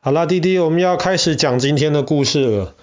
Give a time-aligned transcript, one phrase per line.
[0.00, 2.76] 好啦，弟弟，我们要开始讲今天的故事了。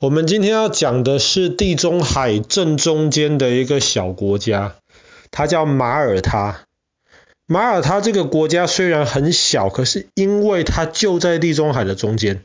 [0.00, 4.76] 我们今天要讲的是地中海正中间的一个小国家，
[5.30, 6.60] 它叫马耳他。
[7.46, 12.42] 马耳他这个国家虽然很小，可是因为它就在地中海的中间，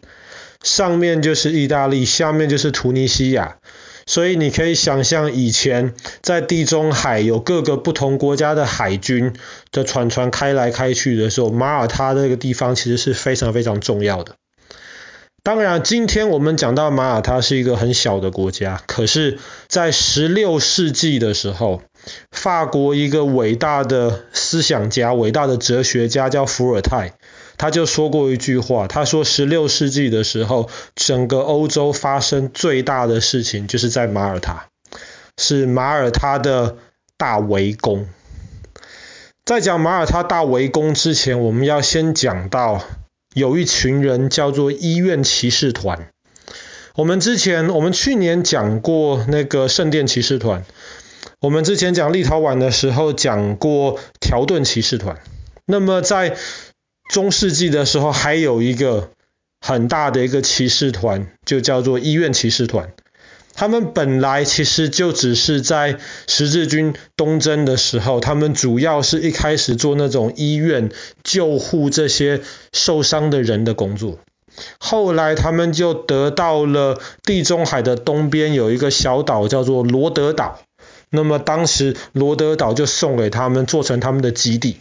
[0.62, 3.55] 上面就是意大利，下面就是突尼西亚。
[4.08, 9.34] 所以你可以想象，以前在地中海有各个不同国家的海军
[9.71, 14.36] 的船船开来开去的时候，马耳他这个地方其实是非常非常重要的。
[15.43, 21.82] 当然，今天我们讲到马耳他是一个很小的国家，可是，在十六世纪的时候，
[22.32, 27.14] 法国一个伟大的思想家、伟大的哲学家叫伏尔泰。
[27.57, 34.67] 他就说过一句话，他说十六世纪的时候，整个欧洲发生最大的事情就是在马耳他，
[35.38, 36.78] 是马耳他的
[37.17, 38.08] 大围攻。
[39.44, 42.83] 在讲马耳他大围攻之前，我们要先讲到
[43.33, 46.09] 有一群人叫做医院骑士团。
[46.95, 50.66] 我们之前，我们去年讲过那个圣殿骑士团，
[51.39, 55.17] 我们之前讲立陶宛的时候讲过条顿骑士团。
[55.66, 56.35] 那么在
[57.09, 59.09] 中世纪的时候，还有一个
[59.61, 62.91] 很大的一个骑士团，就叫做医院骑士团。
[63.53, 65.97] 他们本来其实就只是在
[66.28, 70.91] 十字军东征的时候，他们主要是一开始做那种医院
[71.23, 72.41] 救护这些
[72.72, 74.19] 受伤的人的工作。
[74.78, 80.59] 后来他们就得到了地中海的东边有一个小岛叫做罗德岛，
[81.09, 84.78] 那么当时罗德岛就送给他们，做成他们的基地。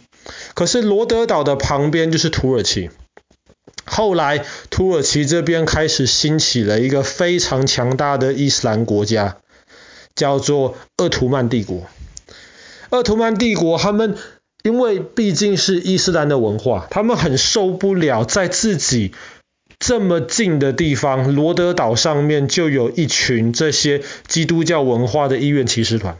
[0.53, 2.89] 可是罗德岛的旁边就是土耳其，
[3.85, 9.37] 后来土耳其这边开始兴起了一个非常强大的伊斯兰国家，
[10.15, 11.87] 叫做鄂图曼帝国。
[12.89, 14.17] 鄂图曼帝国他们
[14.63, 19.13] 因为毕竟是伊斯兰的文化，他们很受不了在自己
[19.79, 26.17] 这么近的地方，罗德岛上面就有一群这些基督教文化的医院骑士团。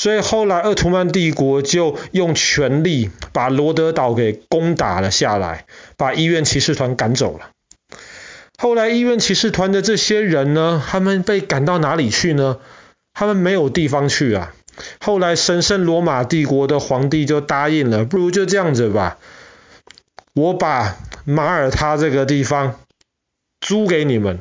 [0.00, 5.66] 所以后来，鄂图曼帝国就用权力把罗德岛给攻打了下来，
[5.98, 7.50] 把医院骑士团赶走了。
[8.56, 12.56] 后来，医院骑士团的这些人呢，他们被赶到哪里去呢？
[13.12, 14.54] 他们没有地方去啊。
[15.02, 19.18] 后来，神圣罗马帝国的皇帝就答应了，不如就这样子吧，
[20.32, 20.96] 我把
[21.26, 22.80] 马耳他这个地方
[23.60, 24.38] 租给你们。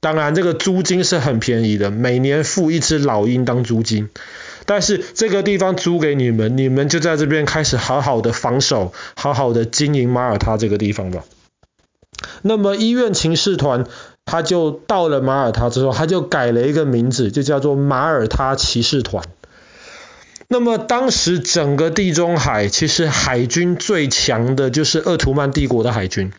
[0.00, 4.08] 当然，这个租金是很便宜的，每年付一只老鹰当租金。
[4.66, 11.24] 但是这个地方租给你们，你们就在这边开始好好的防守，好好的经营马耳他这个地方吧。
[12.42, 13.86] 那么医院骑士团
[14.24, 19.24] 他就到了马耳他之后，他就改了一个名字，就叫做马耳他骑士团。
[20.48, 26.32] 那么当时整个地中海其实海军最强的就是鄂图曼帝国的海军。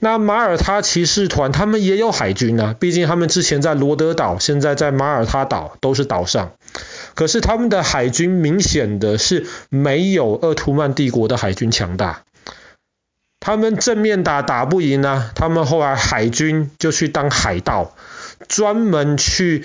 [0.00, 6.52] 那马耳他骑士团他们也有海军啊，毕竟他们之前在罗德岛，现在在马耳他岛，都是岛上。
[7.14, 12.24] 可是他们的海军明显的是没有鄂图曼帝国的海军强大，
[13.38, 17.94] 他们正面打打不赢呢，他们后来海军就去当海盗，
[18.48, 19.64] 专门去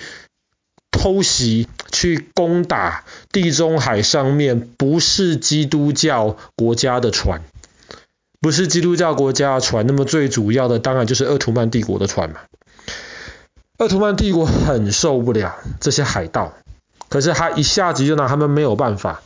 [0.92, 7.42] 偷袭、去攻打地中海上面不是基督教国家的船，
[8.40, 12.40] 不是基督教国家的船，那么最主要的当然就是鄂图曼帝国的船嘛。
[13.78, 16.54] 鄂图曼帝国很受不了这些海盗。
[17.10, 19.20] 可是他一下子就拿他们没有办法，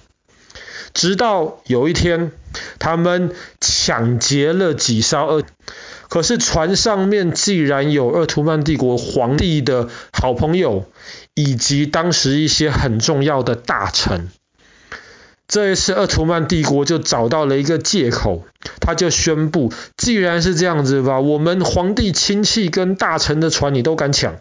[0.95, 2.33] 直到有一天，
[2.81, 3.31] 他们
[3.61, 5.43] 抢劫了几艘鄂，
[6.09, 10.87] 可是船上面既然有鄂图曼帝国皇帝的好朋友，
[11.34, 14.31] 以及当时一些很重要的大臣，
[15.47, 18.45] 这一次鄂图曼帝国就找到了一个借口，
[18.81, 24.37] 他就宣布，既然是这样子吧，我们皇帝亲戚跟大臣的船你都敢抢。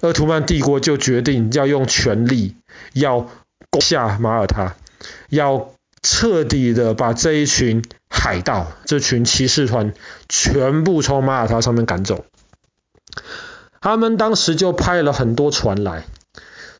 [0.00, 2.56] 鄂图曼帝国就决定要用权力，
[2.92, 3.28] 要
[3.70, 4.76] 攻下马耳他，
[5.30, 9.94] 要彻底的把这一群海盗、这群骑士团
[10.28, 12.24] 全部从马耳他上面赶走。
[13.80, 16.04] 他们当时就派了很多船来，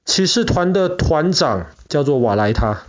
[0.04, 2.82] 骑士团的团长叫做瓦莱他。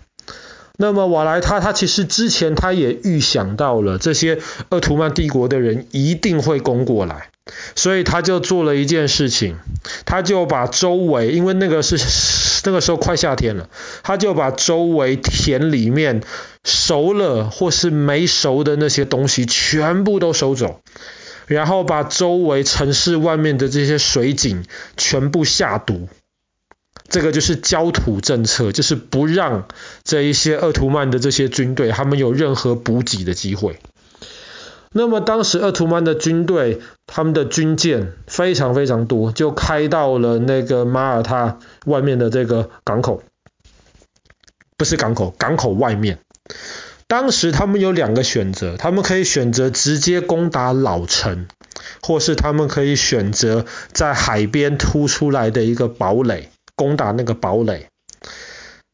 [0.77, 4.39] 那么瓦莱他他其实之前他也预想到了这些
[4.69, 7.30] 鄂图曼帝国的人一定会攻过来。
[7.75, 9.57] 所以他就做了一件事情，
[10.05, 11.97] 他就把周围，因为那个是
[12.65, 13.69] 那个时候快夏天了，
[14.03, 16.21] 他就把周围田里面
[16.63, 20.81] 熟了或是没熟的那些东西全部都收走，
[21.47, 24.65] 然后把周围城市外面的这些水井
[24.97, 26.09] 全部下毒。
[27.09, 29.69] 这个就是焦土政策，就是不让
[30.03, 33.79] 这一些鄂图曼的这些军队他们有任何补给的机会。
[34.97, 43.21] 那么当时鄂图曼的军队，他们的军舰非常非常多，就开到了那个马耳他外面的这个港口，
[44.75, 46.17] 不是港口，港口外面。
[47.07, 51.47] 当时他们有两个选择，他们可以选择直接攻打老城，
[52.01, 57.88] 或是他们可以选择在海边突出来的一个堡垒，攻打那个堡垒。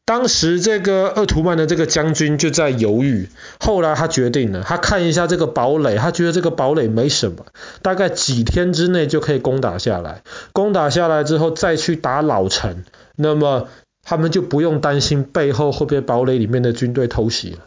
[0.06, 3.28] 当时这个鄂图曼的这个将军就在犹豫，
[3.58, 7.46] 后来他决定了，他看一下这个堡垒，他觉得这个堡垒没什么，
[7.80, 10.22] 大概几天之内就可以攻打下来。
[10.52, 12.84] 攻打下来之后再去打老城，
[13.16, 13.68] 那么
[14.02, 17.60] 他们就不用担心背后会被堡垒里面的军队偷袭了。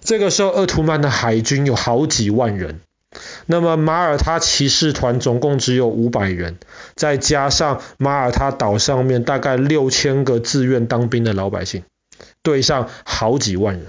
[0.00, 2.80] 这个时候，鄂图曼的海军有好几万人，
[3.46, 6.58] 那么马耳他骑士团总共只有五百人，
[6.94, 11.82] 再加上马耳他岛上面大概六千个自愿当兵的老百姓，
[12.42, 13.86] 对上好几万人，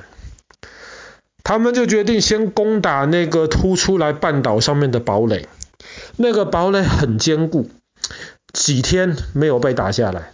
[1.43, 5.47] 他们就决定先攻打那个突出来半岛上面的堡垒。
[6.15, 7.69] 那个堡垒很坚固，
[8.53, 10.31] 几天没有被打下来。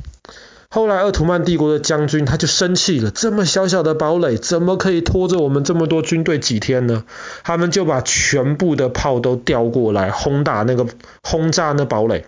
[0.76, 7.06] 后来，鄂图曼帝国的将军他就生气了，这么小小的堡垒，怎么可以拖着我们这么多军队几天呢？
[7.46, 10.86] 他们就把全部的炮都调过来轰打那个
[11.24, 12.26] 轰炸那堡垒。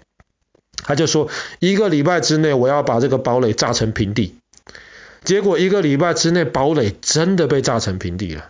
[0.81, 1.27] 他就说，
[1.59, 4.37] 一个礼拜之内我要把这个堡垒炸成平地。
[5.25, 8.45] 结果一个礼拜之内，堡垒真的被炸成平地了。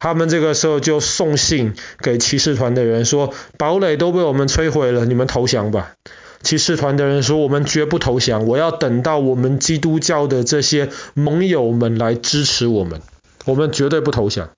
[0.00, 1.72] 他们这个时候就送信
[2.02, 5.92] 给骑士团的人说，堡垒都被我们摧毁了，你们投降吧。
[6.42, 13.02] 骑士团的人说：“我们绝不投降，我要等到我们基督教的这些盟友们来支持我们，
[13.44, 14.50] 我们绝对不投降。”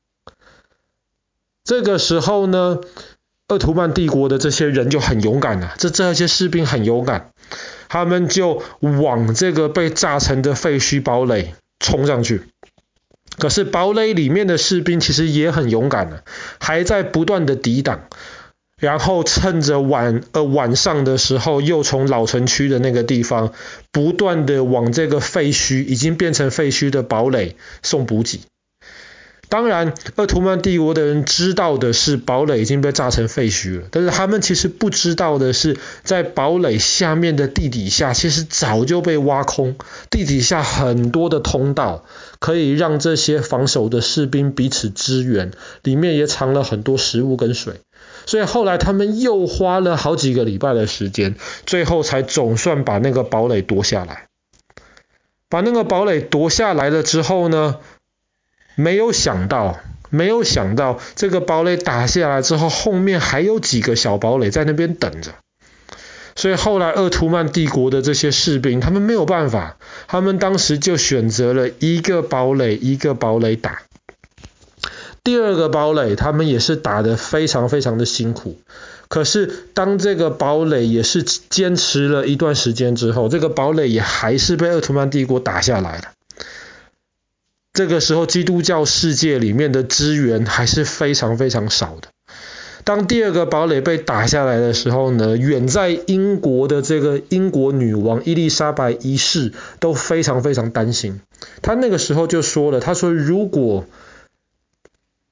[1.65, 2.81] 这个时候呢，
[3.49, 7.33] 鄂图曼帝国的这些人就很勇敢了，这这些士兵很勇敢，
[7.89, 12.43] 他们就往这个被炸成的废墟堡垒冲上去。
[13.39, 16.23] 可是堡垒里面的士兵其实也很勇敢了，
[16.61, 18.09] 还在不断的抵挡。
[18.83, 23.53] 然后趁着晚呃晚上的时候，又从老城区的那个地方
[23.93, 28.41] 不断的往这个废墟，已经变成废墟的堡垒送补给。
[29.49, 39.77] 当然，鄂图曼帝国的人知道的是堡垒已经被炸成废墟了，但是他们其实不知道的是，在堡垒下面的地底下，其实早就被挖空，
[40.11, 42.05] 地底下很多的通道
[42.41, 45.53] 可以让这些防守的士兵彼此支援，
[45.85, 47.75] 里面也藏了很多食物跟水。
[48.27, 51.35] 所以后来他们又花了好几个礼拜的时间，
[51.67, 54.27] 最后才总算把那个堡垒夺下来。
[55.49, 57.79] 把那个堡垒夺下来了之后呢，
[58.75, 65.33] 没有想到，没有想到这个堡垒打下来之后，后面还有几个小堡垒在那边等着。
[66.35, 69.77] 所以后来鄂图曼帝国的这些士兵，他们没有办法，
[70.07, 73.83] 他们当时就选择了一个堡垒一个堡垒打。
[75.25, 78.57] 第二个堡垒，他们也是打得非常非常的辛苦。
[79.09, 86.05] 可是，当这个堡垒也是坚持了一段时间之后，这个堡垒也还是被鄂图曼帝国打下来了。
[87.73, 92.09] 这个时候，基督教世界里面的资源还是非常非常少的。
[92.85, 101.21] 当第二个堡垒被打下来的时候呢，远在英国的这个英国女王伊丽莎白一世都非常非常担心。
[101.61, 103.85] 她那个时候就说了，她说如果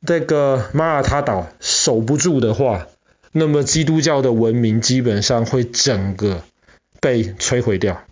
[0.07, 2.87] 这个马耳他岛守不住的话，
[3.33, 6.43] 那么基督教的文明基本上会整个
[7.01, 8.03] 被摧毁掉。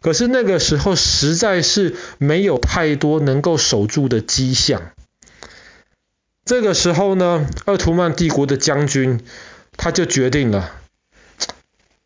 [0.00, 4.90] 可是那个时候实在是没有太多能够守住的迹象。
[6.44, 9.20] 这个时候呢，鄂图曼帝国的将军
[9.76, 10.72] 他就决定了，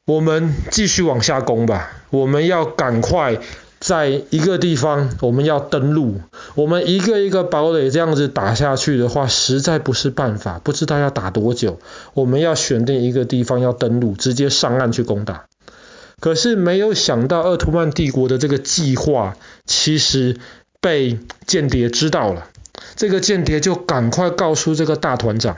[0.06, 3.38] 我们继续往下攻吧，我们要赶快。
[3.80, 6.20] 在一个地方，我们要登陆。
[6.54, 10.60] 我们一个一个堡垒这样子打下去的话，实在不是办法。
[10.62, 11.80] 不知道要打多久。
[12.12, 15.46] 我们要选定一个地方要登陆，直接上岸去攻打。
[16.20, 19.34] 可是没有想到，鄂图曼帝国的这个计划
[19.64, 20.36] 其实
[20.82, 22.48] 被间谍知道了。
[22.96, 25.56] 这个间谍就赶快告诉这个大团长。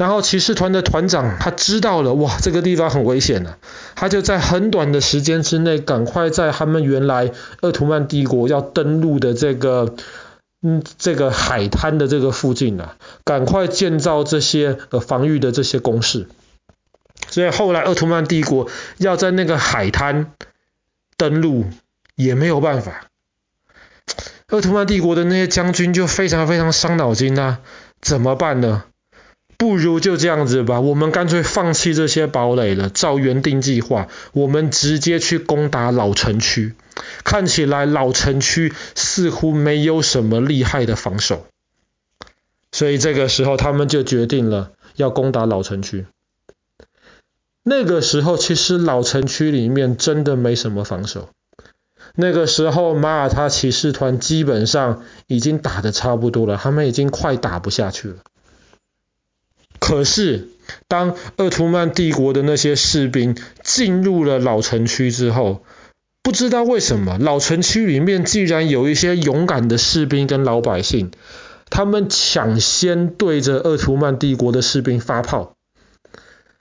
[0.00, 3.58] 然后骑士团的团长他知道了，哇，这个地方很危险啊，
[3.94, 9.94] 他就在很短的时间之内，赶快在他们原来鄂图曼帝国要登陆的这个，
[10.62, 16.28] 嗯，这个海滩的这个附近啊，赶快建造这些呃防御的这些工事。
[17.28, 20.32] 所以后来鄂图曼帝国要在那个海滩
[21.18, 21.66] 登陆
[22.14, 23.04] 也没有办法，
[24.48, 27.58] 鄂图曼帝国的那些将军就非常非常伤脑筋啊，
[28.00, 28.84] 怎么办呢？
[29.60, 36.74] 不如就这样子吧，我们干脆放弃这些堡垒了，照原定计划，我们直接去攻打老城区。
[37.24, 41.46] 看起来老城区似乎没有什么厉害的防守。
[42.72, 46.06] 所以这个时候他们就决定了要攻打老城区。
[47.62, 51.28] 那个时候其实老城区里面真的没什么防守。
[52.14, 58.16] 那个时候马耳他骑士团基本上已经打得差不多了，他们已经快打不下去了。
[59.80, 60.48] 可是
[60.86, 65.64] 当鄂图曼帝国的那些士兵进入了老城区之后，
[66.22, 71.10] 不知道为什么老城区里面竟然有一些勇敢的士兵跟老百姓。
[71.70, 75.54] 他们抢先对着鄂图曼帝国的士兵发炮，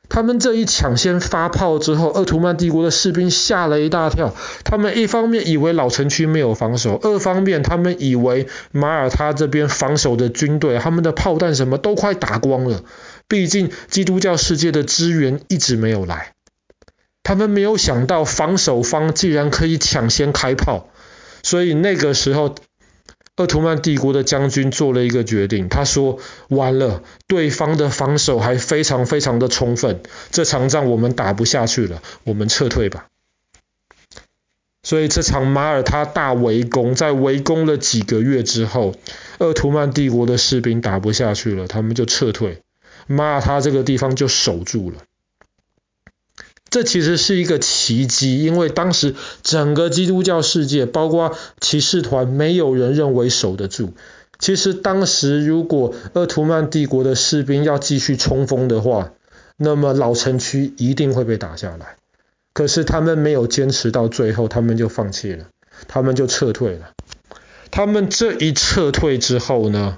[0.09, 4.35] 他们这一抢先发炮之后，鄂图曼帝国的士兵吓了一大跳。
[4.65, 12.83] 他们一方面以为老城区没有防守，二方面他们以为马耳他这边防守的军队，他们的炮弹什么都快打光了。
[13.27, 16.33] 毕竟基督教世界的支援一直没有来，
[17.21, 20.89] 他们没有想到防守方竟然可以抢先开炮，
[21.43, 22.55] 所以那个时候。
[23.39, 26.19] 鄂图曼帝国的将军做了一个决定，他说
[26.49, 33.07] ：“完了，对方的防守还非常非常的充分，这场仗我们打不下去了，我们撤退吧。”
[34.83, 38.93] 所以这场马耳他大围攻，在围攻了几个月之后，
[39.37, 42.61] 鄂图曼帝国的士兵打不下去了，他们就撤退，
[43.07, 44.97] 马耳他这个地方就守住了。
[46.69, 53.93] 这其实是一个奇迹，因为当时整个基督教世界，包括骑士团，没有人认为守得住。
[54.37, 59.11] 其实当时如果鄂图曼帝国的士兵要继续冲锋的话，
[59.57, 61.97] 那么老城区一定会被打下来。
[62.53, 65.45] 可是他们没有坚持到最后，他们就放弃了，
[65.87, 66.91] 他们就撤退了。
[67.71, 69.97] 他们这一撤退之后呢，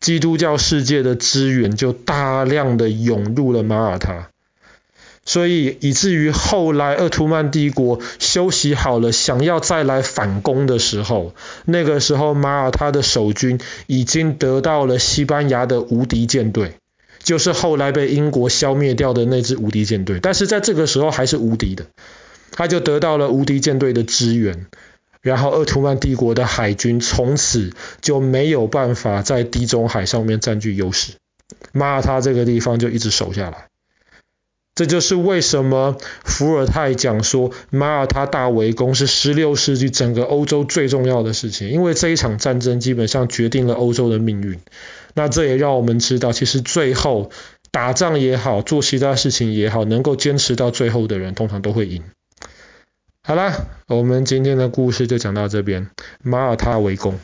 [0.00, 4.30] 基督教世界的资源就大量的涌入了马耳他。
[5.24, 11.34] 所以以至于后来鄂图曼帝国休息好了，想要再来反攻的时候，
[11.66, 16.74] 那个时候马耳他的守军已经得到了西班牙的无敌舰队，
[17.22, 20.18] 就是后来被英国消灭掉的那支无敌舰队。
[20.20, 21.86] 但是在这个时候还是无敌的，
[22.50, 24.66] 他就得到了无敌舰队的支援，
[25.20, 31.12] 然后鄂图曼帝国的海军从此就没有办法在地中海上面占据优势，
[31.72, 33.69] 马耳他这个地方就一直守下来。
[34.80, 44.58] 这就是为什么伏尔泰讲说马耳他大围攻是十六世纪整个欧洲最重要的事情，因为这一场战争基本上决定了欧洲的命运。
[45.12, 47.30] 那这也让我们知道，其实最后
[47.70, 52.02] 打仗也好，做其他事情也好，能够坚持到最后的人，通常都会赢。
[53.22, 53.52] 好啦，
[53.86, 55.90] 我们今天的故事就讲到这边，
[56.22, 57.20] 马耳他围攻。